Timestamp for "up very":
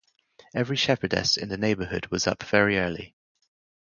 2.25-2.79